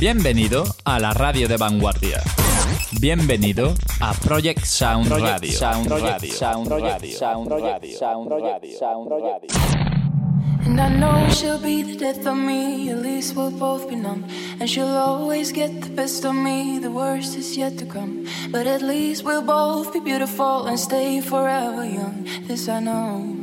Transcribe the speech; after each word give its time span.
Bienvenido 0.00 0.64
a 0.86 0.98
la 0.98 1.12
radio 1.12 1.46
de 1.46 1.58
vanguardia. 1.58 2.22
Bienvenido 3.02 3.74
a 4.00 4.14
Project 4.14 4.64
Sound 4.64 5.12
Radio. 5.12 5.52
Sound 5.52 5.90
Radio. 5.90 6.32
Sound 6.32 6.68
Radio. 6.68 7.18
Sound 7.18 7.52
Radio. 7.52 7.98
Sound 7.98 8.30
Radio. 8.32 8.78
Sound 8.78 9.10
Radio. 9.10 9.40
And 10.64 10.80
I 10.80 10.88
know 10.88 11.28
she'll 11.28 11.60
be 11.60 11.82
the 11.82 11.98
death 11.98 12.26
of 12.26 12.34
me, 12.34 12.88
at 12.88 13.02
least 13.02 13.36
we'll 13.36 13.50
both 13.50 13.90
be 13.90 13.96
numb. 13.96 14.24
And 14.58 14.70
she'll 14.70 14.88
always 14.88 15.52
get 15.52 15.82
the 15.82 15.90
best 15.90 16.24
of 16.24 16.34
me, 16.34 16.78
the 16.78 16.90
worst 16.90 17.36
is 17.36 17.54
yet 17.58 17.76
to 17.76 17.84
come. 17.84 18.26
But 18.50 18.66
at 18.66 18.80
least 18.80 19.22
we'll 19.22 19.42
both 19.42 19.92
be 19.92 20.00
beautiful 20.00 20.66
and 20.66 20.80
stay 20.80 21.20
forever 21.20 21.84
young. 21.84 22.26
This 22.48 22.70
I 22.70 22.80
know, 22.80 23.36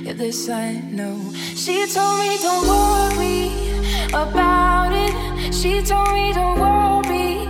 yeah, 0.00 0.14
this 0.14 0.48
I 0.48 0.80
know. 0.90 1.20
She 1.54 1.86
told 1.92 2.18
me, 2.20 2.38
don't 2.40 2.66
worry 2.66 3.65
about 4.08 4.92
it. 4.92 5.12
She 5.52 5.82
told 5.82 6.12
me, 6.12 6.32
don't 6.32 6.58
worry 6.60 7.46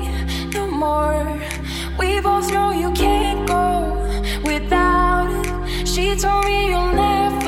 no 0.55 0.67
more. 0.71 1.41
We 1.99 2.21
both 2.21 2.51
know 2.53 2.71
you 2.73 2.91
can't 2.93 3.47
go 3.47 3.65
without 4.45 5.29
it. 5.31 5.87
She 5.87 6.17
told 6.17 6.45
me 6.45 6.69
you'll 6.71 6.93
never 6.93 7.46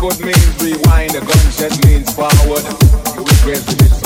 could 0.00 0.18
means 0.24 0.62
rewind, 0.62 1.14
a 1.14 1.20
gun 1.20 1.44
just 1.52 1.84
leans 1.84 2.10
forward. 2.14 2.64
You 3.14 3.22
regret 3.22 3.60
the 3.66 3.99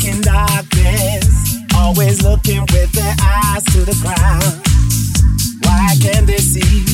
walking 0.00 0.20
darkness, 0.22 1.56
always 1.76 2.22
looking 2.22 2.60
with 2.72 2.90
their 2.92 3.14
eyes 3.22 3.64
to 3.64 3.84
the 3.84 3.96
ground. 4.00 4.60
Why 5.64 5.94
can't 6.00 6.26
they 6.26 6.38
see 6.38 6.84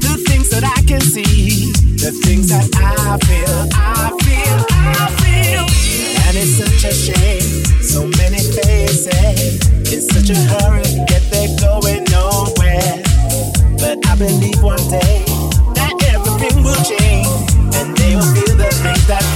the 0.00 0.16
things 0.26 0.50
that 0.50 0.64
I 0.64 0.82
can 0.82 1.00
see, 1.00 1.72
the 1.96 2.12
things 2.24 2.48
that 2.48 2.68
I 2.76 3.18
feel, 3.26 3.68
I 3.74 4.10
feel, 4.24 4.58
I 4.80 5.06
feel? 5.22 5.64
And 6.26 6.36
it's 6.36 6.56
such 6.58 6.84
a 6.84 6.94
shame, 6.94 7.64
so 7.82 8.06
many 8.18 8.40
faces 8.40 9.60
in 9.92 10.00
such 10.02 10.30
a 10.30 10.38
hurry, 10.50 10.82
they 11.30 11.46
going 11.60 12.04
nowhere. 12.10 13.02
But 13.78 14.06
I 14.06 14.16
believe 14.16 14.62
one 14.62 14.82
day 14.88 15.24
that 15.74 15.94
everything 16.14 16.64
will 16.64 16.82
change, 16.82 17.28
and 17.76 17.96
they 17.96 18.16
will 18.16 18.34
feel 18.34 18.56
the 18.56 18.70
things 18.82 19.06
that. 19.06 19.35